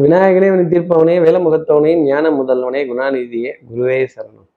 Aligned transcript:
விநாயகனே 0.00 0.56
வினி 0.56 0.62
தீர்ப்பவனே 0.62 1.24
வேலமுகத்தவனே 1.24 2.02
ஞான 2.02 2.30
முதல்வனே 2.30 2.80
குணாநிதியே 2.86 3.52
குருவே 3.68 4.06
சரணம். 4.14 4.48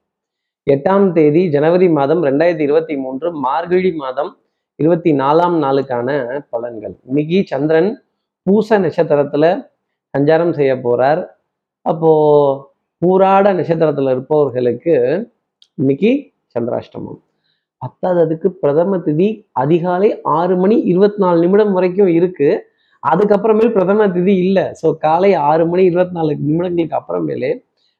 எட்டாம் 0.71 1.11
தேதி 1.11 1.49
ஜனவரி 1.49 1.89
மாதம் 1.89 2.23
ரெண்டாயிரத்தி 2.23 2.59
இருபத்தி 2.59 2.97
மூன்று 2.97 3.33
மார்கழி 3.33 3.91
மாதம் 3.91 4.37
இருபத்தி 4.75 5.11
நாலாம் 5.13 5.57
நாளுக்கான 5.63 6.39
பலன்கள். 6.51 6.95
இன்னைக்கு 7.05 7.43
சந்திரன் 7.45 8.03
பூச 8.43 8.79
நட்சத்திரத்துல 8.79 9.69
சஞ்சாரம் 10.17 10.53
செய்ய 10.53 10.75
போறார். 10.75 11.27
அப்போ 11.81 12.11
பூராட 13.05 13.53
நட்சத்திரத்துல 13.53 14.11
இருப்பவர்களுக்கு 14.11 14.95
இன்னைக்கு 15.73 16.31
சந்திராஷ்டமம். 16.59 17.21
பத்தாததுக்கு 17.81 18.47
பிரதம 18.47 18.97
திதி 18.97 19.47
அதிகாலை 19.51 20.21
ஆறு 20.21 20.57
மணி 20.57 20.79
இருபத்தி 20.79 21.17
நாலு 21.17 21.39
நிமிடம் 21.39 21.73
வரைக்கும் 21.73 22.07
இருக்கு. 22.07 22.75
அதுக்கப்புறமேல் 23.03 23.71
பிரதம 23.71 24.07
திதி 24.07 24.33
இல்லை. 24.37 24.65
ஸோ 24.81 24.97
காலை 24.97 25.33
ஆறு 25.33 25.67
மணி 25.67 25.83
இருபத்தி 25.83 26.15
நாலு 26.15 26.37
நிமிடங்களுக்கு 26.47 26.99
அப்புறமேலே 26.99 27.51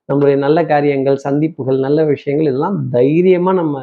நம்மளுடைய 0.10 0.38
நல்ல 0.38 0.66
காரியங்கள் 0.66 1.18
சந்திப்புகள் 1.18 1.80
நல்ல 1.80 2.04
விஷயங்கள் 2.04 2.48
இதெல்லாம் 2.48 2.90
தைரியமா 2.90 3.54
நம்ம 3.54 3.78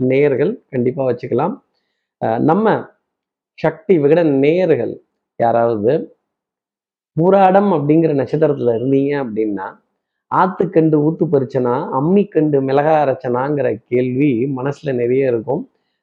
நேயர்கள் 0.00 0.62
கண்டிப்பா 0.70 1.02
வச்சுக்கலாம். 1.04 1.54
அஹ் 2.20 2.40
நம்ம 2.40 2.66
சக்தி 3.58 3.98
விகட 3.98 4.22
நேயர்கள் 4.22 4.92
யாராவது 5.40 5.92
பூராடம் 7.16 7.70
அப்படிங்கிற 7.72 8.12
நட்சத்திரத்துல 8.14 8.74
இருந்தீங்க 8.78 9.12
அப்படின்னா 9.24 9.66
ஆத்துக்கண்டு 10.30 10.96
ஊத்து 11.06 11.24
பறிச்சனா 11.32 11.74
அம்மி 11.92 12.28
கண்டு 12.28 12.60
மிளகா 12.60 12.94
அரைச்சனாங்கிற 13.04 13.68
கேள்வி 13.84 14.30
மனசுல 14.56 14.92
நிறைய 14.94 15.26
இருக்கும். 15.26 15.62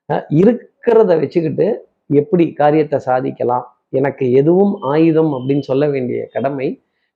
அஹ் 0.09 0.25
இருக்கிறத 0.41 1.11
வச்சுக்கிட்டு 1.19 1.67
எப்படி 2.13 2.53
காரியத்தை 2.53 2.99
சாதிக்கலாம் 2.99 3.65
எனக்கு 3.93 4.25
எதுவும் 4.41 4.73
ஆயுதம் 4.93 5.31
அப்படின்னு 5.37 5.63
சொல்ல 5.71 5.83
வேண்டிய 5.93 6.19
கடமை 6.35 6.67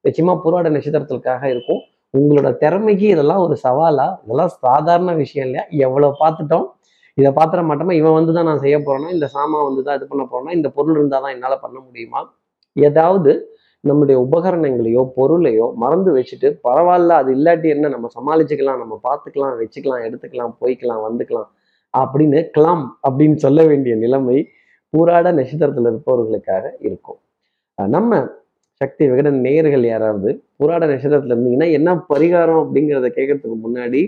நிச்சயமா 0.05 0.34
போராட 0.44 0.68
நட்சத்திரத்திற்காக 0.76 1.44
இருக்கும். 1.54 1.82
உங்களோட 2.13 2.48
திறமைக்கு 2.63 3.05
இதெல்லாம் 3.13 3.44
ஒரு 3.46 3.55
சவாலா? 3.66 4.07
இதெல்லாம் 4.24 4.52
சாதாரண 4.66 5.12
விஷயம் 5.21 5.46
இல்லையா? 5.48 5.63
எவ்வளவு 5.85 6.18
பார்த்துட்டோம்? 6.24 6.66
இதை 7.18 7.29
பாத்திர 7.40 7.62
மாட்டோமா? 7.70 7.94
இவன் 8.01 8.18
வந்து 8.18 8.32
தான் 8.38 8.48
நான் 8.49 8.62
செய்ய 8.66 8.77
போறேன்னா 8.88 9.10
இந்த 9.18 9.27
சாமான் 9.35 9.66
வந்து 9.70 9.82
தான் 9.88 9.98
இது 9.99 10.05
பண்ண 10.12 10.24
போறேன்னா 10.32 10.54
இந்த 10.60 10.70
பொருள் 10.77 10.98
இருந்தால் 10.99 11.24
தான் 11.26 11.34
என்னால் 11.35 11.63
பண்ண 11.66 11.77
முடியுமா? 11.88 12.21
ஏதாவது 12.76 13.32
நம்முடைய 13.84 14.18
உபகரணங்களையோ 14.26 15.01
பொருளையோ 15.18 15.66
மறந்து 15.84 16.12
வச்சுட்டு 16.18 16.49
பரவாயில்ல 16.68 17.18
அது 17.21 17.29
இல்லாட்டி 17.38 17.68
என்ன? 17.76 17.90
நம்ம 17.96 18.10
சமாளிச்சுக்கலாம் 18.18 18.82
நம்ம 18.84 18.96
பார்த்துக்கலாம் 19.07 19.55
வச்சுக்கலாம் 19.62 20.04
எடுத்துக்கலாம் 20.07 20.54
போய்க்கலாம் 20.62 21.01
வந்துக்கலாம் 21.07 21.49
அப்படின்னு 21.94 22.40
கிளாம் 22.57 22.85
அப்படின்னு 23.07 23.38
சொல்ல 23.46 23.62
வேண்டிய 23.71 23.96
நிலைமை 24.04 24.38
பூராட 24.94 25.27
நட்சத்திரத்தில் 25.40 25.90
இருப்பவர்களுக்காக 25.91 26.66
இருக்கும். 26.88 27.20
நம்ம 27.77 28.22
சக்தி 28.82 29.04
விகடன் 29.12 29.40
நேயர்கள் 29.46 29.85
யாராவது 29.91 30.30
பூராட 30.60 30.84
நட்சத்திரத்தில் 30.91 31.34
இருந்தீங்கன்னா 31.35 31.70
என்ன 31.77 31.90
பரிகாரம் 32.12 32.60
அப்படிங்கிறத 32.63 33.10
கேட்கறதுக்கு 33.18 33.58
முன்னாடி 33.66 34.02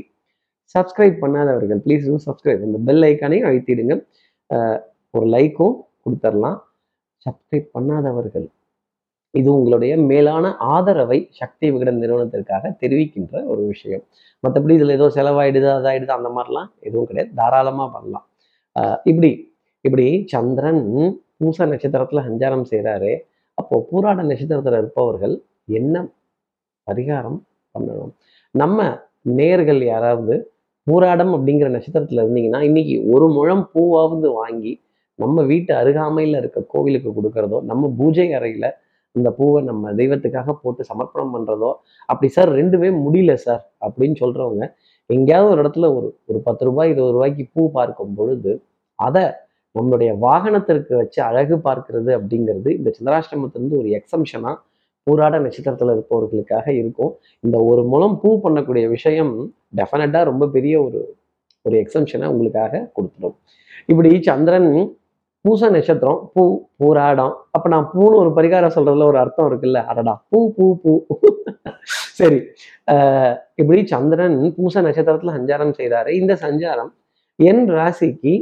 சப்ஸ்கிரைப் 0.76 1.18
பண்ணாதவர்கள் 1.24 1.82
ப்ளீஸ் 1.86 2.06
டூ 2.10 2.18
சப்ஸ்கிரைப் 2.28 2.62
இந்த 2.68 2.80
பெல் 2.88 3.06
ஐக்கானையும் 3.10 3.48
அழுத்திடுங்க. 3.50 3.96
ஒரு 5.14 5.26
லைக்கும் 5.36 5.76
கொடுத்துடலாம் 6.04 6.58
சப்ஸ்கிரைப் 7.26 7.68
பண்ணாதவர்கள் 7.76 8.48
இது 9.34 9.50
உங்களுடைய 9.58 9.94
மேலான 10.12 10.46
ஆதரவை 10.74 11.18
சக்தி 11.40 11.68
விகடன் 11.74 12.02
நிறுவனத்திற்காக 12.04 12.70
தெரிவிக்கின்ற 12.82 13.34
ஒரு 13.52 13.62
விஷயம். 13.72 14.04
மற்றபடி 14.44 14.76
இதில் 14.80 14.96
ஏதோ 14.98 15.08
செலவாயிடுது 15.18 15.70
அதாயிடுது 15.78 16.14
அந்த 16.18 16.30
மாதிரிலாம் 16.36 16.70
எதுவும் 16.88 17.08
கிடையாது. 17.10 17.32
தாராளமாக 17.40 17.88
பண்ணலாம். 17.96 18.26
இப்படி 19.12 19.32
இப்படி 19.86 20.06
சந்திரன் 20.32 20.84
பூச 21.38 21.66
நட்சத்திரத்துல 21.66 22.22
சஞ்சாரம் 22.28 22.68
செய்கிறாரு 22.72 23.12
அப்போ 23.58 23.76
பூராட 23.90 24.20
நட்சத்திரத்துல 24.24 24.78
இருப்பவர்கள் 24.78 25.36
என்ன 25.72 25.96
பரிகாரம் 26.88 27.38
பண்ணணும்? 27.76 28.12
நம்ம 28.56 28.80
நேர்கள் 29.32 29.82
யாராவது 29.86 30.36
பூராடம் 30.88 31.32
அப்படிங்கிற 31.36 31.70
நட்சத்திரத்துல 31.70 32.24
இருந்தீங்கன்னா 32.24 32.62
இன்னைக்கு 32.62 32.96
ஒரு 33.14 33.28
முழம் 33.30 33.64
பூவாவது 33.74 34.28
வாங்கி 34.34 34.74
நம்ம 35.20 35.44
வீட்டு 35.44 35.72
அருகாமையில 35.76 36.38
இருக்க 36.38 36.60
கோவிலுக்கு 36.74 37.12
கொடுக்கறதோ 37.14 37.60
நம்ம 37.64 37.90
பூஜை 37.98 38.28
அறையில 38.34 38.66
அந்த 39.16 39.30
பூவை 39.38 39.60
நம்ம 39.64 39.92
தெய்வத்துக்காக 39.94 40.54
போட்டு 40.64 40.82
சமர்ப்பணம் 40.90 41.34
பண்றதோ 41.36 41.72
அப்படி 42.10 42.28
சார் 42.28 42.52
ரெண்டுமே 42.52 42.90
முடியல 43.06 43.34
சார் 43.46 43.64
அப்படின்னு 43.82 44.18
சொல்றவங்க 44.20 44.64
எங்கேயாவது 45.10 45.52
ஒரு 45.54 45.62
இடத்துல 45.64 45.90
ஒரு 45.98 46.08
ஒரு 46.26 46.40
பத்து 46.42 46.66
ரூபாய் 46.66 46.92
இருபது 46.92 47.14
ரூபாய்க்கு 47.14 47.46
பூ 47.54 47.64
பார்க்கும் 47.72 48.16
பொழுது 48.16 48.54
அதை 49.00 49.24
நம்மளுடைய 49.76 50.12
வாகனத்திற்கு 50.20 50.94
வச்சு 50.96 51.20
அழகு 51.24 51.56
பார்க்கிறது 51.68 52.12
அப்படிங்கிறது 52.18 52.70
இந்த 52.80 52.90
சந்திராஷ்டமத்திலிருந்து 52.98 53.80
ஒரு 53.82 53.90
எக்ஸம்ஷனாக 54.00 54.56
பூராட 55.08 55.36
நட்சத்திரத்துல 55.40 55.94
இருப்பவர்களுக்காக 55.96 56.68
இருக்கும். 56.74 57.12
இந்த 57.40 57.58
ஒரு 57.64 57.82
முலம் 57.84 58.20
பூ 58.20 58.30
பண்ணக்கூடிய 58.44 58.86
விஷயம் 58.90 59.34
டெஃபினட்டாக 59.78 60.24
ரொம்ப 60.24 60.48
பெரிய 60.48 60.76
ஒரு 60.84 61.00
ஒரு 61.66 61.76
எக்ஸம்ஷனை 61.84 62.28
உங்களுக்காக 62.34 62.84
கொடுத்துடும். 62.96 63.36
இப்படி 63.86 64.10
சந்திரன் 64.22 64.70
பூச 65.46 65.70
நட்சத்திரம் 65.70 66.22
பூ 66.34 66.44
பூராடம். 66.80 67.34
அப்போ 67.52 67.68
நான் 67.70 67.90
பூன்னு 67.94 68.22
ஒரு 68.24 68.32
பரிகாரம் 68.38 68.76
சொல்றதுல 68.76 69.08
ஒரு 69.12 69.20
அர்த்தம் 69.20 69.50
இருக்குல்ல? 69.50 69.80
அடடா 69.86 70.14
பூ 70.30 70.40
பூ 70.56 70.68
பூ. 70.84 70.94
சரி 72.20 72.40
ஆஹ் 72.92 73.34
இப்படி 73.56 73.82
சந்திரன் 73.86 74.38
பூச 74.58 74.82
நட்சத்திரத்தில் 74.82 75.36
சஞ்சாரம் 75.38 75.74
செய்தாரு 75.80 76.12
இந்த 76.22 76.34
சஞ்சாரம் 76.42 76.92
என் 77.40 77.64
ராசிக்கு 77.70 78.34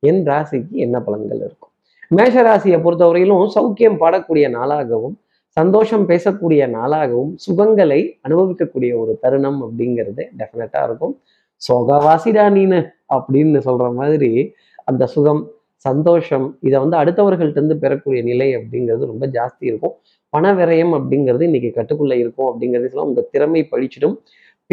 என் 0.00 0.26
ராசிக்கு 0.26 0.70
என்ன 0.70 0.98
பலன்கள் 0.98 1.40
இருக்கும்? 1.46 1.72
மேஷ 2.08 2.42
ராசியை 2.42 2.78
பொறுத்தவரையிலும் 2.84 3.50
சௌக்கியம் 3.54 3.98
பாடக்கூடிய 4.02 4.46
நாளாகவும் 4.58 5.14
சந்தோஷம் 5.46 6.08
பேசக்கூடிய 6.08 6.62
நாளாகவும் 6.76 7.34
சுகங்களை 7.46 8.20
அனுபவிக்கக்கூடிய 8.28 8.98
ஒரு 8.98 9.18
தருணம் 9.20 9.60
அப்படிங்கிறது 9.62 10.22
டெஃபினட்டாக 10.38 10.84
இருக்கும். 10.84 11.20
சொகவாசிடா 11.68 12.44
நீனு 12.56 12.90
அப்படின்னு 13.14 13.60
சொல்ற 13.64 13.94
மாதிரி 13.94 14.52
அந்த 14.84 15.06
சுகம் 15.06 15.50
சந்தோஷம் 15.76 16.56
இதை 16.60 16.80
வந்து 16.80 16.96
அடுத்தவர்கள்ட்ட 16.96 17.50
இருந்து 17.50 17.76
பெறக்கூடிய 17.76 18.22
நிலை 18.22 18.56
அப்படிங்கிறது 18.56 19.06
ரொம்ப 19.06 19.26
ஜாஸ்தி 19.26 19.64
இருக்கும். 19.70 19.94
பண 20.28 20.54
விரயம் 20.54 20.94
அப்படிங்கிறது 20.98 21.42
இன்னைக்கு 21.42 21.70
கட்டுக்குள்ளே 21.76 22.12
இருக்கும் 22.12 22.48
அப்படிங்கிறது 22.50 22.94
உங்க 22.94 23.20
திறமை 23.30 23.68
பழிச்சிடும். 23.70 24.16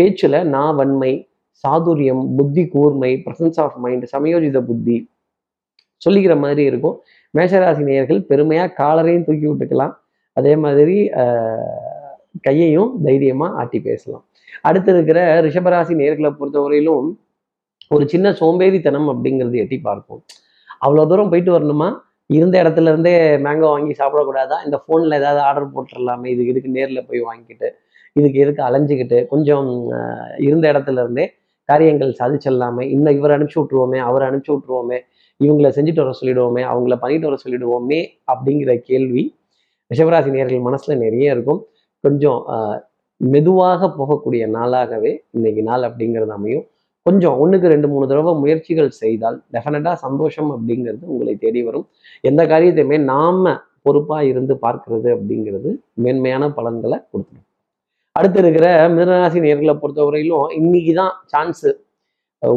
பேச்சுல 0.01 0.43
நான் 0.43 0.75
வன்மை 0.75 1.27
சாதுரியம் 1.67 2.35
புத்தி 2.35 2.67
கூர்மை 2.67 3.23
பிரசன்ஸ் 3.25 3.59
ஆஃப் 3.59 3.77
மைண்ட் 3.77 4.15
சமயோஜித 4.17 4.61
புத்தி 4.61 5.09
சொல்லிக்கிற 6.05 6.33
மாதிரி 6.45 6.63
இருக்கும். 6.69 6.95
மேஷராசி 7.33 7.83
நேயர்கள் 7.89 8.21
பெருமையாக 8.29 8.75
காலரையும் 8.81 9.25
தூக்கி 9.27 9.47
விட்டுக்கலாம். 9.51 9.93
அதே 10.37 10.53
மாதிரி 10.63 10.97
கையையும் 12.47 12.91
தைரியமா 13.05 13.47
ஆட்டி 13.61 13.79
பேசலாம். 13.87 14.23
அடுத்து 14.67 14.89
இருக்கிற 14.95 15.19
ரிஷபராசி 15.45 15.93
நேர்களை 16.01 16.29
பொறுத்தவரையிலும் 16.39 17.07
ஒரு 17.95 18.03
சின்ன 18.13 18.27
சோம்பேறித்தனம் 18.39 19.07
அப்படிங்கிறது 19.13 19.57
எட்டி 19.63 19.77
பார்ப்போம். 19.87 20.21
அவ்வளோ 20.85 21.03
தூரம் 21.11 21.31
போயிட்டு 21.31 21.51
வரணுமா? 21.55 21.89
இருந்த 22.37 22.55
இடத்துல 22.63 22.91
இருந்தே 22.91 23.13
மேங்கோ 23.45 23.67
வாங்கி 23.73 23.93
சாப்பிடக்கூடாதா? 23.99 24.57
இந்த 24.65 24.77
ஃபோனில் 24.83 25.17
ஏதாவது 25.19 25.39
ஆர்டர் 25.47 25.73
போட்டுடலாமே 25.75 26.27
இதுக்கு 26.33 26.51
இதுக்கு 26.53 26.71
நேரில் 26.77 27.05
போய் 27.09 27.21
வாங்கிக்கிட்டு 27.27 27.67
இதுக்கு 28.19 28.37
எதுக்கு 28.43 28.61
அலைஞ்சிக்கிட்டு 28.67 29.17
கொஞ்சம் 29.33 29.67
இருந்த 30.47 30.65
இடத்துல 30.73 31.01
இருந்தே 31.05 31.25
காரியங்கள் 31.69 32.11
சாதிச்சிடலாமே? 32.19 32.83
இன்னும் 32.95 33.15
இவர் 33.19 33.35
அனுப்பிச்சி 33.35 33.59
விட்ருவோமே 33.61 33.99
அவர் 34.09 34.25
அனுப்பிச்சி 34.27 34.53
விட்ருவோமே 34.55 34.99
இவங்களை 35.39 35.69
செஞ்சுட்டு 35.69 36.03
வர 36.03 36.13
சொல்லிடுவோமே 36.19 36.61
அவங்கள 36.71 36.95
பண்ணிட்டு 36.95 37.27
வர 37.29 37.37
சொல்லிடுவோமே 37.43 37.99
அப்படிங்கிற 38.31 38.71
கேள்வி 38.81 39.23
ரிஷபராசி 39.91 40.29
நேர்கள் 40.31 40.65
மனசுல 40.65 40.95
நிறைய 40.97 41.35
இருக்கும். 41.35 41.59
கொஞ்சம் 42.03 42.39
ஆஹ், 42.53 42.79
மெதுவாக 43.21 43.87
போகக்கூடிய 43.97 44.43
நாளாகவே 44.55 45.11
இன்னைக்கு 45.33 45.61
நாள் 45.63 45.85
அப்படிங்கிறது 45.87 46.33
அமையும். 46.37 46.65
கொஞ்சம் 47.05 47.35
ஒண்ணுக்கு 47.39 47.67
ரெண்டு 47.67 47.87
மூணு 47.87 48.05
தடவை 48.07 48.33
முயற்சிகள் 48.35 48.89
செய்தால் 49.01 49.37
டெஃபினட்டாக 49.53 49.97
சந்தோஷம் 50.01 50.49
அப்படிங்கிறது 50.55 51.03
உங்களை 51.05 51.33
தேடி 51.37 51.61
வரும். 51.63 51.85
எந்த 52.23 52.41
காரியத்தையுமே 52.51 52.97
நாம 53.05 53.53
பொறுப்பா 53.81 54.17
இருந்து 54.31 54.53
பார்க்கறது 54.65 55.09
அப்படிங்கிறது 55.15 55.69
மேன்மையான 56.03 56.49
பலன்களை 56.57 56.97
கொடுத்துடும். 57.03 57.45
அடுத்து 58.15 58.39
இருக்கிற 58.39 58.67
மிதனராசி 58.93 59.39
நேர்களை 59.45 59.73
பொறுத்தவரையிலும் 59.81 60.47
இன்னைக்கு 60.59 60.93
தான் 60.93 61.13
சான்ஸு 61.33 61.69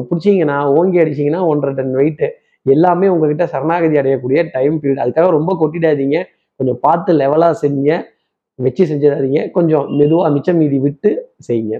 பிடிச்சிங்கன்னா 0.05 0.56
ஓங்கி 0.76 0.99
அடிச்சிங்கன்னா 1.03 1.43
ஒன்றரை 1.50 1.73
டன் 1.75 1.94
வெயிட்டு 1.99 2.29
எல்லாமே 2.67 3.07
உங்ககிட்ட 3.15 3.45
சரணாகதி 3.55 3.97
அடையக்கூடிய 4.01 4.41
டைம் 4.57 4.77
பீரியட் 4.83 5.03
அதுக்காக 5.05 5.31
ரொம்ப 5.39 5.53
கொட்டிடாதீங்க. 5.62 6.19
கொஞ்சம் 6.61 6.81
பார்த்து 6.87 7.11
லெவலாக 7.23 7.55
செய்யுங்க. 7.62 7.93
வச்சு 8.59 8.85
செஞ்சிடாதீங்க. 8.91 9.41
கொஞ்சம் 9.57 9.87
மெதுவாக 9.99 10.31
மிச்சம் 10.37 10.59
மீதி 10.62 10.79
விட்டு 10.87 11.11
செய்யுங்க. 11.49 11.77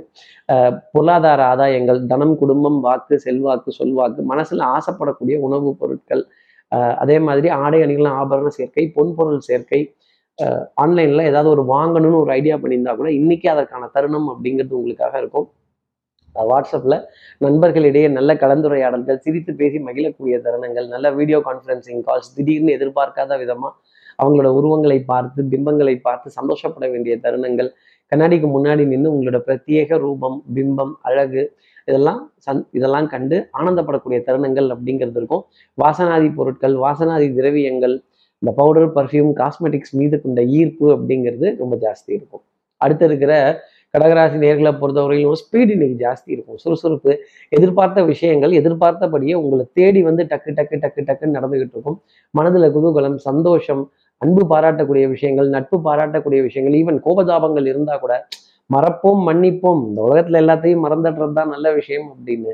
பொருளாதார 0.95 1.41
ஆதாயங்கள் 1.53 2.01
தனம் 2.13 2.35
குடும்பம் 2.43 2.79
வாக்கு 2.87 3.17
செல்வாக்கு 3.27 3.73
சொல்வாக்கு 3.81 4.23
மனசில் 4.33 4.63
ஆசைப்படக்கூடிய 4.77 5.37
உணவுப் 5.49 5.81
பொருட்கள் 5.81 6.23
அதே 7.03 7.17
மாதிரி 7.27 7.49
ஆடை 7.63 7.81
அணிகள் 7.85 8.09
ஆபரண 8.21 8.49
சேர்க்கை 8.59 8.85
பொன்பொருள் 8.97 9.41
சேர்க்கை 9.49 9.81
ஆன்லைனில் 10.83 11.29
ஏதாவது 11.31 11.51
ஒரு 11.55 11.63
வாங்கணும்னு 11.73 12.21
ஒரு 12.23 12.31
ஐடியா 12.39 12.57
பண்ணியிருந்தா 12.57 12.95
கூட 12.97 13.11
இன்னைக்கு 13.21 13.49
அதற்கான 13.51 13.89
தருணம் 13.97 14.29
அப்படிங்கிறது 14.33 14.79
உங்களுக்காக 14.79 15.15
இருக்கும். 15.19 15.47
வாட்ஸ்அப்பில் 16.37 16.51
வாட்ஸ்அப்ல 16.51 16.97
நண்பர்களிடையே 17.41 18.09
நல்ல 18.17 18.31
கலந்துரையாடல்கள் 18.43 19.23
சிரித்து 19.25 19.53
பேசி 19.61 19.79
மகிழக்கூடிய 19.87 20.37
தருணங்கள் 20.47 20.87
நல்ல 20.89 21.07
வீடியோ 21.19 21.39
கான்ஃபரன்சிங் 21.49 22.03
கால்ஸ் 22.09 22.33
திடீர்னு 22.35 22.77
எதிர்பார்க்காத 22.79 23.39
விதமா 23.43 23.71
அவங்களோட 24.19 24.49
உருவங்களை 24.59 24.99
பார்த்து 25.13 25.41
பிம்பங்களை 25.53 25.95
பார்த்து 26.07 26.31
சந்தோஷப்பட 26.39 26.87
வேண்டிய 26.89 27.15
தருணங்கள் 27.25 27.71
கண்ணாடிக்கு 28.13 28.49
முன்னாடி 28.57 28.85
நின்று 28.93 29.13
உங்களோட 29.15 29.39
பிரத்யேக 29.47 29.99
ரூபம் 29.99 30.39
பிம்பம் 30.57 30.95
அழகு 31.09 31.43
இதெல்லாம் 31.89 32.21
சந் 32.47 32.63
இதெல்லாம் 32.79 33.09
கண்டு 33.15 33.37
ஆனந்தப்படக்கூடிய 33.59 34.19
தருணங்கள் 34.27 34.69
அப்படிங்கிறது 34.75 35.19
இருக்கும். 35.21 35.43
வாசனாதி 35.79 36.29
பொருட்கள் 36.39 36.75
வாசனாதி 36.85 37.29
திரவியங்கள் 37.39 37.95
இந்த 38.43 38.51
பவுடர் 38.61 38.93
பர்ஃப்யூம் 38.97 39.33
காஸ்மெட்டிக்ஸ் 39.41 39.95
மீது 40.01 40.17
கொண்ட 40.21 40.43
ஈர்ப்பு 40.59 40.87
அப்படிங்கிறது 40.97 41.49
ரொம்ப 41.63 41.75
ஜாஸ்தி 41.85 42.11
இருக்கும். 42.19 42.43
அடுத்து 42.81 43.05
இருக்கிற 43.09 43.33
கடகராசி 43.95 44.37
நேர்களை 44.43 44.73
பொறுத்தவரையிலும் 44.81 45.39
ஸ்பீடு 45.41 45.73
இன்னைக்கு 45.77 45.97
ஜாஸ்தி 46.03 46.29
இருக்கும். 46.35 46.59
சுறுசுறுப்பு 46.63 47.13
எதிர்பார்த்த 47.57 48.03
விஷயங்கள் 48.11 48.53
எதிர்பார்த்தபடியே 48.61 49.35
உங்களை 49.41 49.65
தேடி 49.79 50.01
வந்து 50.09 50.23
டக்கு 50.33 50.51
டக்கு 50.59 50.77
டக்கு 50.85 51.03
டக்குன்னு 51.09 51.37
நடந்துகிட்டு 51.39 51.75
இருக்கும். 51.77 51.99
மனதில் 52.39 52.69
குதூகலம் 52.77 53.19
சந்தோஷம் 53.29 53.83
அன்பு 54.25 54.43
பாராட்டக்கூடிய 54.53 55.05
விஷயங்கள் 55.15 55.49
நட்பு 55.57 55.77
பாராட்டக்கூடிய 55.89 56.41
விஷயங்கள் 56.49 56.79
ஈவன் 56.81 57.01
கோபதாபங்கள் 57.07 57.69
இருந்தா 57.73 57.95
கூட 58.05 58.15
மறப்போம் 58.75 59.23
மன்னிப்போம். 59.29 59.81
இந்த 59.89 60.01
உலகத்துல 60.07 60.41
எல்லாத்தையும் 60.45 60.85
மறந்துடுறது 60.87 61.39
தான் 61.39 61.53
நல்ல 61.55 61.69
விஷயம் 61.79 62.09
அப்படின்னு. 62.15 62.53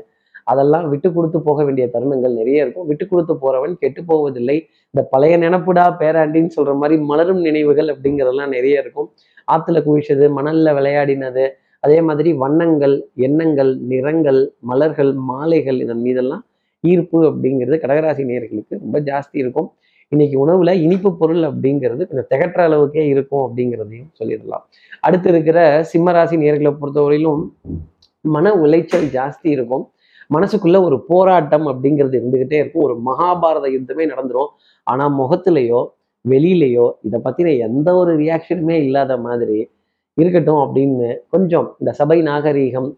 அதெல்லாம் 0.51 0.85
விட்டு 0.91 1.09
கொடுத்து 1.15 1.39
போக 1.47 1.61
வேண்டிய 1.67 1.85
தருணங்கள் 1.93 2.37
நிறைய 2.41 2.63
இருக்கும். 2.65 2.87
விட்டு 2.89 3.05
கொடுத்து 3.07 3.33
போறவன் 3.41 3.73
கெட்டு 3.81 4.01
போவதில்லை. 4.09 4.57
இந்த 4.93 5.01
பழைய 5.13 5.33
நினப்புடா 5.37 5.85
பேராண்டின்னு 6.01 6.55
சொல்ற 6.57 6.73
மாதிரி 6.81 6.95
மலரும் 7.09 7.41
நினைவுகள் 7.47 7.89
அப்படிங்கிறதெல்லாம் 7.93 8.53
நிறைய 8.57 8.83
இருக்கும். 8.83 9.09
ஆற்றுல 9.51 9.81
குவிச்சது 9.87 10.29
மணலில் 10.29 10.75
விளையாடினது 10.77 11.49
அதே 11.79 12.01
மாதிரி 12.01 12.33
வண்ணங்கள் 12.33 13.05
எண்ணங்கள் 13.13 13.77
நிறங்கள் 13.77 14.53
மலர்கள் 14.59 15.13
மாலைகள் 15.13 15.79
இதன் 15.79 16.01
மீதெல்லாம் 16.01 16.45
ஈர்ப்பு 16.81 17.23
அப்படிங்கிறது 17.23 17.77
கடகராசி 17.83 18.23
நேர்களுக்கு 18.31 18.79
ரொம்ப 18.79 18.99
ஜாஸ்தி 18.99 19.37
இருக்கும். 19.43 19.73
இன்னைக்கு 20.07 20.47
உணவுல 20.47 20.73
இனிப்பு 20.73 21.17
பொருள் 21.17 21.37
அப்படிங்கிறது 21.37 22.07
கொஞ்சம் 22.07 22.29
திகற்ற 22.29 22.59
அளவுக்கே 22.63 23.07
இருக்கும் 23.07 23.43
அப்படிங்கிறதையும் 23.45 24.09
சொல்லிடலாம். 24.19 24.63
அடுத்து 25.01 25.29
இருக்கிற 25.29 25.85
சிம்மராசி 25.93 26.35
நேர்களை 26.43 26.77
பொறுத்தவரையிலும் 26.81 27.41
மன 28.21 28.53
உளைச்சல் 28.53 29.07
ஜாஸ்தி 29.17 29.47
இருக்கும். 29.55 29.91
மனசுக்குள்ள 30.33 30.83
ஒரு 30.83 31.03
போராட்டம் 31.03 31.67
அப்படிங்கிறது 31.67 32.15
இருந்துகிட்டே 32.19 32.53
இருக்கும். 32.53 32.83
ஒரு 32.83 32.95
மகாபாரத 33.05 33.67
யுத்தமே 33.75 34.05
நடந்துரும். 34.13 34.47
ஆனா 34.83 35.19
முகத்திலேயோ 35.19 35.87
வெளியிலேயோ 36.31 36.85
இதை 37.07 37.17
பத்தின 37.25 37.53
எந்த 37.67 37.89
ஒரு 38.01 38.11
ரியாக்ஷனுமே 38.21 38.75
இல்லாத 38.85 39.13
மாதிரி 39.25 39.59
இருக்கட்டும் 40.17 40.61
அப்படின்னு 40.65 41.09
கொஞ்சம் 41.33 41.67
இந்த 41.81 41.91
சபை 41.99 42.17
நாகரீகம் 42.29 42.89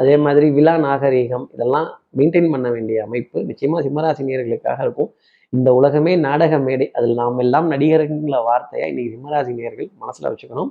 அதே 0.00 0.14
மாதிரி 0.24 0.46
விழா 0.56 0.74
நாகரீகம் 0.86 1.44
இதெல்லாம் 1.54 1.86
மெயின்டைன் 2.18 2.50
பண்ண 2.54 2.66
வேண்டிய 2.74 2.96
அமைப்பு 3.06 3.38
நிச்சயமாக 3.50 3.80
சிம்மராசினியர்களுக்காக 3.86 4.78
இருக்கும். 4.86 5.10
இந்த 5.52 5.68
உலகமே 5.78 6.12
நாடக 6.26 6.58
மேடை. 6.66 6.86
அதில் 6.96 7.20
நாம் 7.20 7.40
எல்லாம் 7.44 7.68
நடிகருங்கிற 7.72 8.38
வார்த்தையை 8.48 8.86
இன்னைக்கு 8.92 9.14
சிம்மராசினியர்கள் 9.14 9.88
மனசில் 10.02 10.28
வச்சுக்கணும். 10.30 10.70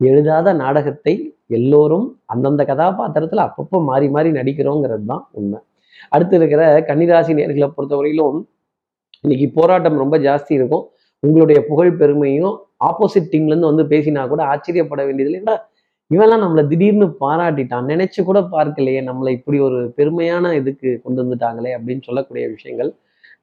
எழுதாத 0.00 0.48
நாடகத்தை 0.62 1.14
எல்லோரும் 1.58 2.06
அந்தந்த 2.32 2.62
கதாபாத்திரத்தில் 2.70 3.46
அப்பப்போ 3.48 3.78
மாறி 3.90 4.06
மாறி 4.16 4.30
நடிக்கிறோங்கிறது 4.38 5.06
தான் 5.12 5.24
உண்மை. 5.38 5.60
அடுத்து 6.14 6.36
இருக்கிற 6.40 6.62
கன்னிராசி 6.88 7.32
நேர்களை 7.38 7.68
பொறுத்தவரையிலும் 7.76 8.38
இன்னைக்கு 9.24 9.46
போராட்டம் 9.58 10.00
ரொம்ப 10.02 10.16
ஜாஸ்தி 10.26 10.52
இருக்கும். 10.58 10.84
உங்களுடைய 11.24 11.58
புகழ் 11.68 11.92
பெருமையும் 12.00 12.54
ஆப்போசிட் 12.88 13.30
டீம்ல 13.32 13.52
இருந்து 13.52 13.70
வந்து 13.70 13.84
பேசினா 13.92 14.22
கூட 14.32 14.42
ஆச்சரியப்பட 14.52 15.02
வேண்டியது 15.08 15.32
இல்லை 15.40 15.54
இவெல்லாம் 16.10 16.42
நம்மளை 16.44 16.62
திடீர்னு 16.70 17.06
பாராட்டிட்டான். 17.22 17.86
நினைச்சு 17.92 18.20
கூட 18.28 18.38
பார்க்கலையே 18.54 19.00
நம்மளை 19.08 19.30
இப்படி 19.38 19.58
ஒரு 19.68 19.78
பெருமையான 19.98 20.52
இதுக்கு 20.60 20.90
கொண்டு 21.04 21.20
வந்துட்டாங்களே 21.22 21.70
அப்படின்னு 21.76 22.06
சொல்லக்கூடிய 22.08 22.44
விஷயங்கள் 22.54 22.90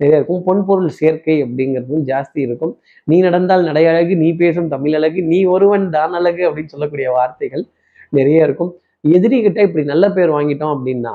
நிறைய 0.01 0.19
இருக்கும். 0.19 0.43
பொன்பொருள் 0.47 0.91
சேர்க்கை 0.99 1.35
அப்படிங்கிறதும் 1.45 2.05
ஜாஸ்தி 2.11 2.39
இருக்கும். 2.47 2.73
நீ 3.09 3.17
நடந்தால் 3.27 3.67
நடை 3.69 3.83
அழகு 3.91 4.13
நீ 4.23 4.29
பேசும் 4.43 4.69
தமிழ் 4.75 4.95
அழகு 4.99 5.21
நீ 5.31 5.39
ஒருவன் 5.55 5.87
தான் 5.97 6.13
அழகு 6.19 6.43
அப்படின்னு 6.49 6.73
சொல்லக்கூடிய 6.75 7.09
வார்த்தைகள் 7.17 7.63
நிறைய 8.17 8.47
இருக்கும். 8.47 8.71
எதிரி 9.17 9.37
கிட்ட 9.41 9.59
இப்படி 9.67 9.83
நல்ல 9.91 10.05
பேர் 10.17 10.35
வாங்கிட்டோம் 10.37 10.73
அப்படின்னா 10.75 11.13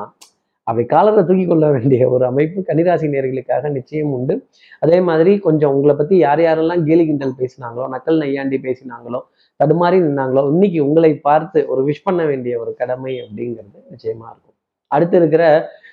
அவை 0.66 0.84
காலரை 0.84 1.22
தூக்கி 1.24 1.46
கொள்ள 1.46 1.70
வேண்டிய 1.70 2.08
ஒரு 2.10 2.26
அமைப்பு 2.26 2.64
கன்னிராசி 2.68 3.06
நேர்களுக்காக 3.12 3.70
நிச்சயம் 3.70 4.12
உண்டு. 4.12 4.34
அதே 4.80 4.98
மாதிரி 5.00 5.32
கொஞ்சம் 5.38 5.74
உங்களை 5.74 5.94
பத்தி 5.96 6.16
யார் 6.16 6.40
யாரெல்லாம் 6.40 6.82
கேலி 6.88 7.04
கிண்டல் 7.06 7.34
பேசினாங்களோ 7.40 7.86
நக்கல் 7.94 8.20
நையாண்டி 8.22 8.58
பேசினாங்களோ 8.66 9.20
தடுமாறி 9.60 9.98
நின்னாங்களோ 10.06 10.42
இன்னைக்கு 10.52 10.78
உங்களை 10.86 11.12
பார்த்து 11.28 11.58
ஒரு 11.68 11.82
விஷ் 11.84 12.04
பண்ண 12.04 12.24
வேண்டிய 12.24 12.58
ஒரு 12.62 12.74
கடமை 12.74 13.14
அப்படிங்கிறது 13.22 13.78
நிச்சயமா 13.92 14.26
இருக்கும். 14.32 14.56
அடுத்து 14.88 15.16
இருக்கிற 15.16 15.44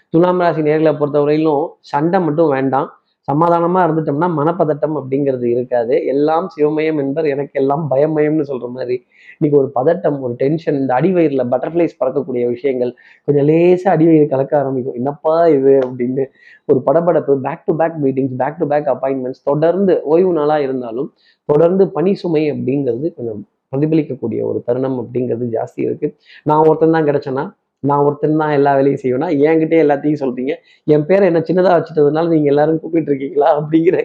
துலாம் 0.10 0.42
ராசி 0.44 0.62
நேர்களை 0.62 0.92
பொறுத்தவரையிலும் 0.98 1.64
சண்டை 1.92 2.20
மட்டும் 2.22 2.50
வேண்டாம். 2.50 2.90
சமாதானமாக 3.28 3.86
இருந்துட்டோம்னா 3.88 4.30
மனப்பதட்டம் 4.40 4.96
அப்படிங்கிறது 5.00 5.46
இருக்காது. 5.56 5.94
எல்லாம் 6.14 6.48
சிவமயம் 6.56 7.00
என்பர் 7.04 7.28
எனக்கு 7.34 7.56
எல்லாம் 7.62 7.84
பயமயம்னு 7.94 8.46
சொல்கிற 8.52 8.70
மாதிரி 8.76 8.96
இன்னைக்கு 9.36 9.58
ஒரு 9.62 9.70
பதட்டம் 9.78 10.18
ஒரு 10.26 10.34
டென்ஷன் 10.42 10.78
இந்த 10.82 10.92
அடிவயிரில் 11.00 11.46
பட்டர்ஃப்ளைஸ் 11.54 11.96
பறக்கக்கூடிய 12.02 12.44
விஷயங்கள் 12.56 12.92
கொஞ்சம் 13.28 13.48
லேசாக 13.52 13.94
அடிவயிறு 13.96 14.28
கலக்க 14.34 14.54
ஆரம்பிக்கும். 14.62 14.98
என்னப்பா 15.02 15.36
இது 15.58 15.74
அப்படின்னு 15.88 16.26
ஒரு 16.70 16.80
படபடப்பு 16.90 17.36
back 17.48 17.66
to 17.70 17.76
back 17.82 17.98
meetings 18.04 18.38
back 18.44 18.60
to 18.62 18.68
back 18.74 18.92
appointments 18.96 19.44
தொடர்ந்து 19.52 19.96
ஓய்வு 20.14 20.34
நாளாக 20.40 20.68
இருந்தாலும் 20.68 21.10
தொடர்ந்து 21.50 21.86
பணி 21.98 22.14
சுமை 22.24 22.44
அப்படிங்கிறது 22.54 23.10
கொஞ்சம் 23.18 23.42
பிரதிபலிக்கக்கூடிய 23.74 24.40
ஒரு 24.50 24.60
தருணம் 24.68 24.98
அப்படிங்கிறது 25.02 25.46
ஜாஸ்தி 25.56 25.82
இருக்குது 25.88 26.16
நான் 26.50 26.66
ஒருத்தன் 26.68 26.96
தான் 26.98 27.08
கிடைச்சேன்னா 27.08 27.46
நான் 27.84 28.00
ஒருத்தன் 28.00 28.38
தான் 28.38 28.52
எல்லா 28.52 28.76
வேலையும் 28.76 29.02
செய்வேன்னா 29.04 29.30
என்கிட்டே 29.30 29.78
எல்லாத்தையும் 29.86 30.22
சொல்றீங்க. 30.24 30.56
என் 30.84 31.06
பேரை 31.06 31.28
என்ன 31.28 31.40
சின்னதா 31.40 31.72
வச்சுட்டதுனால 31.78 32.28
நீங்க 32.28 32.48
எல்லாரும் 32.48 32.80
கூப்பிட்டு 32.80 33.12
இருக்கீங்களா? 33.12 33.62
அப்படிங்கிற 33.62 34.04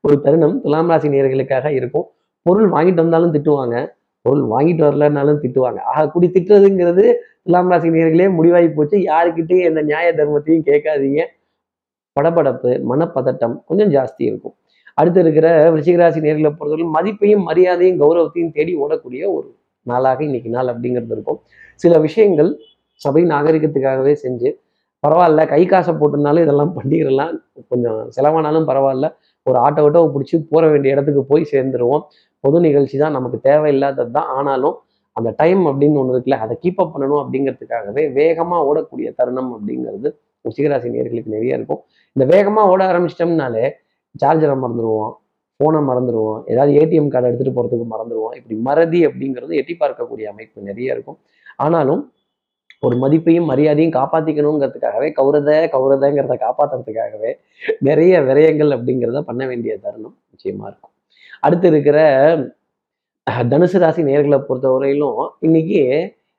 ஒரு 0.00 0.20
தருணம் 0.20 0.60
துலாம் 0.60 0.88
ராசி 0.88 1.08
நேர்களுக்காக 1.08 1.68
இருக்கும். 1.68 2.10
பொருள் 2.42 2.70
வாங்கிட்டு 2.70 2.94
வந்தாலும் 2.94 3.34
திட்டுவாங்க. 3.34 3.86
பொருள் 4.22 4.42
வாங்கிட்டு 4.42 4.82
வரலனாலும் 4.88 5.40
திட்டுவாங்க. 5.42 5.80
ஆக 5.80 6.10
கூடி 6.10 6.28
திட்டுறதுங்கிறது 6.28 7.14
துலாம் 7.44 7.68
ராசி 7.68 7.88
நேர்களே 7.88 8.34
முடிவாகி 8.34 8.68
போச்சு. 8.68 8.98
யாருக்கிட்டையும் 8.98 9.64
எந்த 9.64 9.82
நியாய 9.82 10.12
தர்மத்தையும் 10.12 10.66
கேட்காதீங்க. 10.66 11.22
படபடப்பு 12.20 12.80
மனப்பதட்டம் 12.90 13.64
கொஞ்சம் 13.64 13.90
ஜாஸ்தி 13.90 14.18
இருக்கும். 14.18 14.54
அடுத்து 14.94 15.20
இருக்கிற 15.20 15.70
விருச்சிகராசி 15.72 16.20
நேர்களை 16.26 16.50
பொறுத்தவரை 16.50 16.86
மதிப்பையும் 16.86 17.42
மரியாதையும் 17.42 18.00
கௌரவத்தையும் 18.00 18.52
தேடி 18.52 18.76
ஓடக்கூடிய 18.76 19.26
ஒரு 19.26 19.55
நாளாக 19.90 20.20
இன்னைக்கு 20.28 20.50
நாள் 20.56 20.70
அப்படிங்கிறது 20.72 21.14
இருக்கும். 21.16 21.38
சில 21.82 21.98
விஷயங்கள் 22.06 22.50
சபை 23.00 23.22
நாகரிகத்துக்காகவே 23.32 24.14
செஞ்சு 24.24 24.50
பரவாயில்ல 25.04 25.42
கை 25.52 25.62
காசை 25.66 25.92
போட்டிருந்தாலும் 25.94 26.44
இதெல்லாம் 26.46 26.72
பண்ணிடலாம். 26.76 27.34
கொஞ்சம் 27.70 27.98
செலவானாலும் 28.16 28.66
பரவாயில்ல. 28.70 29.08
ஒரு 29.46 29.58
ஆட்டோ 29.64 29.82
ஆட்டோவை 29.86 30.08
பிடிச்சி 30.14 30.36
போற 30.52 30.64
வேண்டிய 30.72 30.94
இடத்துக்கு 30.94 31.22
போய் 31.24 31.50
சேர்ந்துருவோம். 31.52 32.02
பொது 32.44 32.60
நிகழ்ச்சி 32.66 32.96
தான் 33.02 33.16
நமக்கு 33.18 33.38
தேவையில்லாதது 33.48 34.12
தான். 34.16 34.30
ஆனாலும் 34.38 34.76
அந்த 35.16 35.30
டைம் 35.40 35.62
அப்படின்னு 35.68 35.98
ஒன்று 36.00 36.14
இருக்குல்ல 36.14 36.38
அதை 36.44 36.54
கீப் 36.62 36.80
அப் 36.82 36.90
பண்ணணும் 36.94 37.20
அப்படிங்கிறதுக்காகவே 37.22 38.02
வேகமாக 38.18 38.66
ஓடக்கூடிய 38.70 39.08
தருணம் 39.18 39.52
அப்படிங்கிறது 39.56 40.08
உச்சிகராசி 40.48 40.88
நேர்களுக்கு 40.94 41.34
நிறைய 41.36 41.58
இருக்கும். 41.58 41.80
இந்த 42.16 42.24
வேகமாக 42.34 42.72
ஓட 42.72 42.82
ஆரம்பிச்சிட்டோம்னாலே 42.90 43.64
சார்ஜரை 44.22 44.56
மறந்துடுவோம் 44.64 45.14
ஃபோனை 45.60 45.80
மறந்துடுவோம் 45.88 46.40
ஏதாவது 46.52 46.72
ஏடிஎம் 46.80 47.12
கார்டு 47.12 47.28
எடுத்துட்டு 47.28 47.54
போகிறதுக்கு 47.56 47.86
மறந்துடுவோம் 47.92 48.34
இப்படி 48.38 48.56
மறதி 48.68 48.98
அப்படிங்கிறது 49.08 49.52
எட்டி 49.60 49.74
பார்க்கக்கூடிய 49.82 50.26
அமைப்பு 50.32 50.68
நிறைய 50.68 50.94
இருக்கும். 50.94 51.18
ஆனாலும் 51.64 52.02
ஒரு 52.86 52.96
மதிப்பையும் 53.02 53.48
மரியாதையும் 53.50 53.94
காப்பாற்றிக்கணுங்கிறதுக்காகவே 53.98 55.08
கௌரத 55.18 55.50
கௌரதங்கிறத 55.74 56.34
காப்பாத்துறதுக்காகவே 56.44 57.30
நிறைய 57.88 58.20
விரயங்கள் 58.28 58.74
அப்படிங்கிறத 58.76 59.22
பண்ண 59.30 59.42
வேண்டிய 59.50 59.72
தருணம் 59.84 60.16
நிச்சயமாக 60.32 60.68
இருக்கும். 60.70 60.94
அடுத்து 61.46 61.66
இருக்கிற 61.72 61.98
தனுசு 63.52 63.78
ராசி 63.82 64.02
நேர்களை 64.10 64.38
பொறுத்தவரையிலும் 64.48 65.20
இன்னைக்கு 65.46 65.80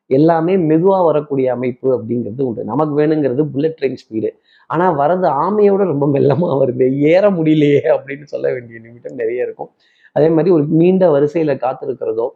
எல்லாமே 0.08 0.58
மெதுவா 0.58 1.06
வரக்கூடிய 1.06 1.52
அமைப்பு 1.54 1.88
அப்படிங்கிறது 1.98 2.42
உண்டு. 2.42 2.64
நமக்கு 2.64 2.94
வேணுங்கிறது 3.00 3.44
புல்லட் 3.44 3.78
ட்ரெயின் 3.82 3.98
ஸ்பீடு 4.04 4.30
ஆனா 4.68 4.86
வர்றது 5.00 5.28
ஆமையோட 5.44 5.84
ரொம்ப 5.94 6.06
மெல்லமா 6.08 6.50
வருது. 6.64 6.86
ஏற 7.00 7.32
முடியலையே 7.32 7.82
அப்படின்னு 7.98 8.24
சொல்ல 8.24 8.52
வேண்டிய 8.54 8.80
நிமிடம் 8.80 9.16
நிறைய 9.16 9.44
இருக்கும். 9.44 9.70
அதே 10.12 10.30
மாதிரி 10.30 10.50
ஒரு 10.50 10.66
நீண்ட 10.70 11.20
வரிசையில 11.20 11.54
காத்திருக்கிறதோ 11.66 12.28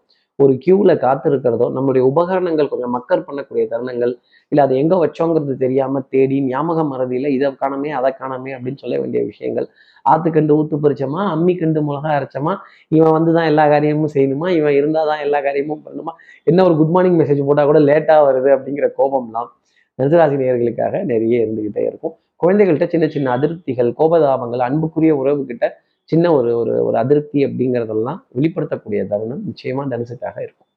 ஒரு 0.43 0.53
கியூவில் 0.63 0.93
காத்திருக்கிறதோ 1.03 1.67
நம்மளுடைய 1.75 2.03
உபகரணங்கள் 2.11 2.69
கொஞ்சம் 2.71 2.93
மக்கர் 2.95 3.23
பண்ணக்கூடிய 3.27 3.63
தருணங்கள் 3.73 4.13
இல்லை 4.51 4.61
அதை 4.65 4.75
எங்கே 4.81 4.97
வச்சோங்கிறது 5.03 5.55
தெரியாமல் 5.63 6.05
தேடி 6.13 6.37
ஞாபக 6.47 6.83
மறதியில் 6.91 7.27
இதை 7.37 7.49
காணமே 7.61 7.91
அதை 7.99 8.11
காணமே 8.21 8.51
அப்படின்னு 8.57 8.81
சொல்ல 8.83 8.95
வேண்டிய 9.01 9.21
விஷயங்கள். 9.31 9.67
ஆத்துக்கண்டு 10.05 10.55
ஊத்து 10.59 10.77
பறிச்சோமா 10.85 11.21
அம்மி 11.33 11.53
கண்டு 11.61 11.81
மிளகா 11.87 12.11
அரைச்சோமா 12.17 12.53
இவன் 12.97 13.15
வந்து 13.17 13.33
தான் 13.37 13.49
எல்லா 13.51 13.65
காரியமும் 13.73 14.13
செய்யணுமா 14.15 14.47
இவன் 14.59 14.77
இருந்தால் 14.79 15.09
தான் 15.11 15.23
எல்லா 15.25 15.41
காரியமும் 15.47 15.83
பண்ணணுமா 15.85 16.13
என்ன 16.47 16.63
ஒரு 16.69 16.75
குட் 16.81 16.93
மார்னிங் 16.95 17.19
மெசேஜ் 17.21 17.45
போட்டால் 17.49 17.69
கூட 17.71 17.81
லேட்டாக 17.89 18.25
வருது 18.29 18.51
அப்படிங்கிற 18.57 18.89
கோபம்லாம் 18.99 19.51
தனுசுராசி 19.99 20.37
நேர்களுக்காக 20.41 21.03
நிறைய 21.11 21.45
இருந்துக்கிட்டே 21.45 21.83
இருக்கும். 21.89 22.15
குழந்தைகள்கிட்ட 22.43 22.87
சின்ன 22.93 23.05
சின்ன 23.15 23.27
அதிருப்திகள் 23.37 23.89
கோபதாபங்கள் 23.99 24.63
அன்புக்குரிய 24.67 25.13
உறவுகிட்ட 25.21 25.65
சின்ன 26.11 26.25
ஒரு 26.37 26.49
ஒரு 26.61 26.73
ஒரு 26.87 26.97
அதிருப்தி 27.03 27.39
அப்படிங்கிறதெல்லாம் 27.47 28.19
வெளிப்படுத்தக்கூடிய 28.37 29.01
தருணம் 29.11 29.43
நிச்சயமா 29.49 29.83
தனுசுக்காக 29.93 30.37
இருக்கும். 30.45 30.67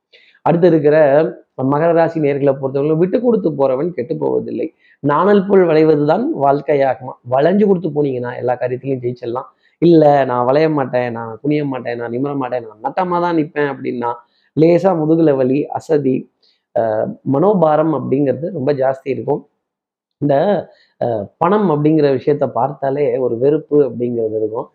அடுத்து 0.46 0.66
இருக்கிற 0.70 0.96
மகர 1.72 1.90
ராசி 1.98 2.18
நேர்களை 2.24 2.52
பொறுத்தவரை 2.60 2.96
விட்டு 3.02 3.18
கொடுத்து 3.24 3.50
போறவன் 3.60 3.90
கெட்டு 3.96 4.14
போவதில்லை. 4.22 4.66
நாணல் 5.02 5.46
போல் 5.48 5.64
விளைவதுதான் 5.70 6.24
வாழ்க்கையாகுமா? 6.44 7.14
வளைஞ்சு 7.34 7.64
கொடுத்து 7.70 7.90
போனீங்கன்னா 7.96 8.32
எல்லா 8.40 8.54
காரியத்திலையும் 8.62 9.02
ஜெயிச்சிடலாம். 9.04 9.48
இல்லை 9.82 10.12
நான் 10.30 10.44
வளைய 10.48 10.66
மாட்டேன் 10.78 11.08
நான் 11.16 11.32
குனிய 11.42 11.62
மாட்டேன் 11.72 11.98
நான் 12.00 12.12
நிமிர 12.16 12.32
மாட்டேன் 12.42 12.64
நான் 12.68 12.84
நட்டமாக 12.86 13.20
தான் 13.24 13.36
நிற்பேன் 13.40 13.70
அப்படின்னா 13.72 14.10
லேசாக 14.56 14.94
முதுகுல 15.00 15.30
வலி 15.40 15.58
அசதி 15.78 16.16
மனோபாரம் 17.34 17.94
அப்படிங்கிறது 17.98 18.46
ரொம்ப 18.58 18.70
ஜாஸ்தி 18.82 19.08
இருக்கும். 19.14 19.42
இந்த 20.20 20.34
பணம் 21.42 21.68
அப்படிங்கிற 21.74 22.08
விஷயத்த 22.18 22.44
பார்த்தாலே 22.58 23.04
ஒரு 23.26 23.34
வெறுப்பு 23.42 23.78
அப்படிங்கிறது 23.88 24.36
இருக்கும். 24.42 24.68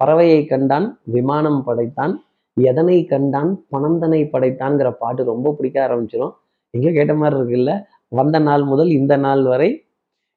பறவையை 0.00 0.40
கண்டான் 0.46 0.86
விமானம் 1.16 1.60
படைத்தான் 1.64 2.14
எதனை 2.56 2.98
கண்டான் 3.12 3.50
பணந்தனை 3.74 4.20
படைத்தான்ங்கிற 4.34 4.88
பாட்டு 5.02 5.22
ரொம்ப 5.24 5.52
பிடிக்க 5.58 5.76
ஆரம்பிச்சிடும் 5.86 6.34
எங்கேயோ 6.74 6.92
கேட்ட 6.96 7.14
மாதிரி 7.14 7.38
இருக்குல்ல 7.38 7.72
வந்த 8.18 8.36
நாள் 8.48 8.64
முதல் 8.64 8.90
இந்த 8.98 9.14
நாள் 9.16 9.42
வரை. 9.52 9.70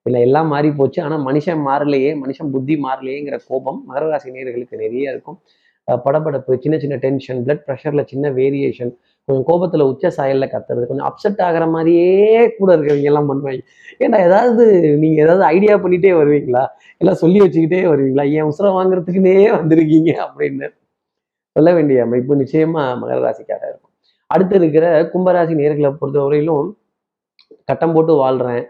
இல்லை 0.06 0.20
எல்லாம் 0.22 0.50
மாறி 0.54 0.70
போச்சு. 0.72 1.00
ஆனால் 1.02 1.24
மனுஷன் 1.28 1.62
மாறலையே 1.68 2.12
மனுஷன் 2.24 2.52
புத்தி 2.56 2.76
மாறலையேங்கிற 2.86 3.38
கோபம் 3.48 3.80
மகர 3.90 4.10
ராசி 4.12 4.32
நிறைய 4.32 5.14
இருக்கும். 5.14 5.38
படபடப்பு 6.06 6.54
சின்ன 6.64 6.76
சின்ன 6.84 6.96
டென்ஷன் 7.06 7.40
பிளட் 7.46 7.64
ப்ரெஷரில் 7.68 8.10
சின்ன 8.12 8.30
வேரியேஷன் 8.40 8.92
கொஞ்சம் 9.28 9.46
கோபத்தில் 9.48 9.84
உச்ச 9.92 10.08
சாயலில் 10.18 10.52
கத்துறது. 10.52 10.84
கொஞ்சம் 10.90 11.08
அப்செட் 11.10 11.40
ஆகிற 11.46 11.66
மாதிரியே 11.76 12.10
கூட 12.58 12.70
இருக்கிறவங்க 12.76 13.10
எல்லாம் 13.12 13.30
பண்ணுவாங்க. 13.30 13.62
ஏன்னா 14.04 14.18
ஏதாவது 14.28 14.64
நீங்கள் 15.04 15.24
ஏதாவது 15.26 15.44
ஐடியா 15.56 15.76
பண்ணிகிட்டே 15.84 16.12
வருவீங்களா? 16.20 16.64
எல்லாம் 17.02 17.20
சொல்லி 17.24 17.40
வச்சுக்கிட்டே 17.44 17.80
வருவீங்களா? 17.94 18.26
ஏன் 18.36 18.50
உசுரம் 18.52 18.78
வாங்குறதுக்குன்னே 18.80 19.36
வந்திருக்கீங்க 19.58 20.12
அப்படின்னு. 20.26 20.68
சொல்ல 21.56 21.70
வேண்டிய 21.74 22.06
அமைப்பு 22.08 22.40
நிச்சயமா 22.44 22.84
மகர 23.02 23.18
ராசிக்காக 23.26 23.64
இருக்கும். 23.72 23.92
அடுத்து 24.30 24.56
இருக்கிற 24.56 24.86
கும்பராசி 25.14 25.54
நேர்களை 25.62 25.92
பொறுத்தவரையிலும் 26.02 26.70
கட்டம் 27.70 27.96
போட்டு 27.96 28.14
வாழ்கிறேன் 28.24 28.64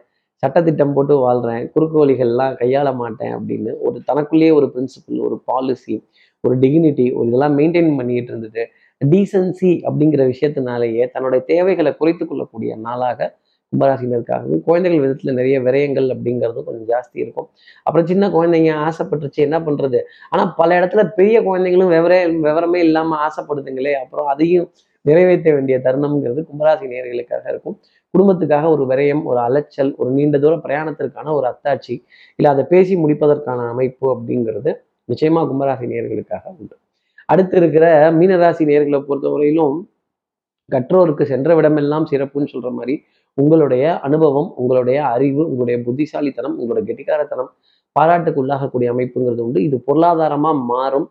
சட்டத்திட்டம் 0.43 0.95
போட்டு 0.95 1.13
வாழ்கிறேன் 1.25 1.63
குறுக்கு 1.73 1.97
வழிகள்லாம் 2.01 2.55
கையாள 2.61 2.87
மாட்டேன் 3.01 3.33
அப்படின்னு 3.37 3.71
ஒரு 3.87 3.97
தனக்குள்ளேயே 4.05 4.51
ஒரு 4.59 4.67
பிரின்சிபல் 4.73 5.21
ஒரு 5.27 5.35
பாலிசி 5.49 5.95
ஒரு 6.43 6.55
டிகினிட்டி 6.63 7.05
ஒரு 7.17 7.27
இதெல்லாம் 7.27 7.55
மெயின்டைன் 7.59 7.95
பண்ணிக்கிட்டு 7.99 8.31
இருந்துட்டு 8.33 8.63
டீசன்சி 9.09 9.71
அப்படிங்கிற 9.87 10.33
விஷயத்தினாலேயே 10.33 11.11
தன்னுடைய 11.11 11.45
தேவைகளை 11.45 11.95
குறைத்து 11.95 12.27
கொள்ளக்கூடிய 12.27 12.75
நாளாக 12.75 13.37
கும்பராசினருக்காகவும் 13.73 14.61
குழந்தைகள் 14.61 15.01
விதத்துல 15.05 15.33
நிறைய 15.33 15.61
விரயங்கள் 15.61 16.07
அப்படிங்கிறதும் 16.13 16.63
கொஞ்சம் 16.63 16.87
ஜாஸ்தி 16.87 17.13
இருக்கும். 17.13 17.49
அப்புறம் 17.83 18.07
சின்ன 18.07 18.27
குழந்தைங்க 18.27 18.71
ஆசைப்பட்டுருச்சு 18.87 19.41
என்ன 19.47 19.59
பண்றது? 19.59 19.99
ஆனா 20.29 20.45
பல 20.45 20.79
இடத்துல 20.79 21.09
பெரிய 21.09 21.41
குழந்தைங்களும் 21.41 21.87
விவர 21.87 22.27
விவரமே 22.27 22.75
இல்லாம 22.75 23.17
ஆசைப்படுதுங்களே 23.27 23.93
அப்புறம் 23.93 24.27
அதையும் 24.27 24.71
நிறைவேற்ற 25.01 25.53
வேண்டிய 25.53 25.79
தருணம்ங்கிறது 25.83 26.45
கும்பராசி 26.51 26.85
நேர்களுக்காக 26.85 27.49
இருக்கும். 27.49 27.79
குடும்பத்துக்காக 28.17 28.69
ஒரு 28.69 28.85
விரயம் 28.85 29.23
ஒரு 29.23 29.39
அலைச்சல் 29.39 29.95
ஒரு 29.95 30.09
நீண்ட 30.09 30.37
தூர 30.37 30.55
பிரயாணத்திற்கான 30.55 31.33
ஒரு 31.33 31.47
அத்தாட்சி 31.47 32.03
இல்லை 32.35 32.51
அதை 32.51 32.65
பேசி 32.69 32.95
முடிப்பதற்கான 32.95 33.67
அமைப்பு 33.67 34.15
அப்படிங்கிறது 34.15 34.73
நிச்சயமா 35.09 35.43
கும்பராசி 35.51 35.85
நேர்களுக்காக 35.85 36.41
உண்டு. 36.57 36.77
அடுத்து 37.29 37.55
இருக்கிற 37.57 37.85
மீனராசி 38.19 38.63
நேர்களை 38.71 38.99
பொறுத்தவரையிலும் 39.09 39.77
கற்றோருக்கு 40.69 41.23
சென்ற 41.31 41.49
விடமெல்லாம் 41.57 42.05
சிறப்புன்னு 42.11 42.51
சொல்ற 42.53 42.69
மாதிரி 42.77 42.95
உங்களுடைய 43.37 43.85
அனுபவம் 44.07 44.49
உங்களுடைய 44.61 44.99
அறிவு 45.13 45.41
உங்களுடைய 45.51 45.77
புத்திசாலித்தனம் 45.85 46.55
உங்களுடைய 46.61 46.83
கெட்டிக்காரத்தனம் 46.89 47.49
பாராட்டுக்கு 47.95 48.41
உள்ளாகக்கூடிய 48.43 48.87
அமைப்புங்கிறது 48.93 49.43
உண்டு. 49.47 49.59
இது 49.67 49.77
பொருளாதாரமா 49.87 50.51
மாறும். 50.73 51.07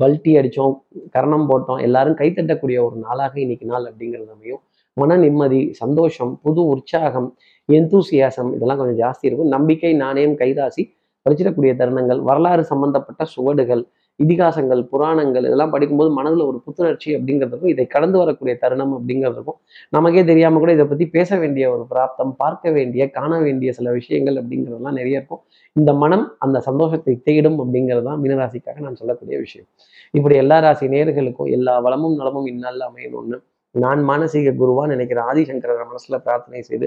பல்ட்டி 0.00 0.32
அடித்தோம் 0.40 0.74
கரணம் 1.14 1.46
போட்டோம் 1.50 1.80
எல்லாரும் 1.86 2.16
கைத்தட்டக்கூடிய 2.20 2.78
ஒரு 2.86 2.96
நாளாக 3.06 3.34
இன்னைக்கு 3.44 3.66
நாள் 3.72 3.86
அப்படிங்கிறது 3.90 4.30
அமையும். 4.36 4.62
மன 4.96 5.16
நிம்மதி 5.24 5.60
சந்தோஷம் 5.72 6.32
புது 6.44 6.62
உற்சாகம் 6.74 7.28
எந்தூசியாசம் 7.68 8.50
இதெல்லாம் 8.56 8.80
கொஞ்சம் 8.80 9.00
ஜாஸ்தி 9.02 9.24
இருக்கும். 9.28 9.50
நம்பிக்கை 9.56 9.92
நாணயம் 10.04 10.36
கைராசி 10.42 10.82
படிச்சிடக்கூடிய 11.26 11.72
தருணங்கள் 11.80 12.20
வரலாறு 12.28 12.62
சம்பந்தப்பட்ட 12.72 13.22
சுவடுகள் 13.34 13.82
இதிகாசங்கள் 14.20 14.80
புராணங்கள் 14.90 15.44
இதெல்லாம் 15.48 15.72
படிக்கும்போது 15.74 16.10
மனதில் 16.10 16.44
ஒரு 16.46 16.58
புத்துணர்ச்சி 16.64 17.08
அப்படிங்கிறதுக்கும் 17.16 17.72
இதை 17.72 17.84
கடந்து 17.86 18.16
வரக்கூடிய 18.18 18.54
தருணம் 18.62 18.94
அப்படிங்கிறதுக்கும் 18.96 19.58
நமக்கே 19.92 20.22
தெரியாமல் 20.22 20.62
கூட 20.62 20.72
இதை 20.72 20.86
பத்தி 20.86 21.06
பேச 21.08 21.38
வேண்டிய 21.38 21.66
ஒரு 21.74 21.84
பிராப்தம் 21.92 22.32
பார்க்க 22.36 22.70
வேண்டிய 22.70 23.04
காண 23.10 23.32
வேண்டிய 23.38 23.72
சில 23.72 23.90
விஷயங்கள் 23.90 24.38
அப்படிங்கிறதெல்லாம் 24.42 24.98
நிறைய 25.00 25.20
இருக்கும். 25.20 25.42
இந்த 25.76 25.92
மனம் 26.02 26.24
அந்த 26.38 26.58
சந்தோஷத்தை 26.68 27.14
தேடும் 27.28 27.58
அப்படிங்கிறது 27.64 28.06
தான் 28.08 28.20
மீனராசிக்காக 28.22 28.80
நான் 28.80 29.00
சொல்லக்கூடிய 29.02 29.38
விஷயம். 29.38 29.68
இப்படி 30.14 30.36
எல்லா 30.36 30.58
ராசி 30.58 30.86
நேர்களுக்கும் 30.88 31.50
எல்லா 31.50 31.76
வளமும் 31.86 32.16
நலமும் 32.16 32.46
இந்நாளில் 32.46 32.86
அமையணும்னு 32.88 33.38
நான் 33.74 34.02
மானசீக 34.04 34.52
குருவா 34.60 34.84
நினைக்கிற 34.86 35.18
ஆதிசங்கரர் 35.30 35.88
மனசுல 35.90 36.18
பிரார்த்தனை 36.18 36.62
செய்து 36.62 36.86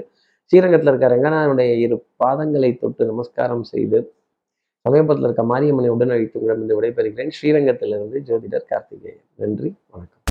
ஸ்ரீரங்கத்தில் 0.50 0.90
இருக்க 0.90 1.08
ரங்கநாதனுடைய 1.08 1.72
இரு 1.84 1.96
பாதங்களை 2.22 2.70
தொட்டு 2.74 3.02
நமஸ்காரம் 3.06 3.64
செய்து 3.64 3.98
சமீபத்தில் 4.82 5.24
இருக்க 5.24 5.42
மாரியம்மனை 5.42 5.90
உடனழைத்து 5.90 6.38
உங்களிடம் 6.38 6.82
விடைபெறுகிறேன். 6.82 7.30
ஸ்ரீரங்கத்திலிருந்து 7.42 8.20
ஜோதிடர் 8.26 8.64
கார்த்திகேயன். 8.66 9.22
நன்றி 9.34 9.74
வணக்கம். 9.90 10.18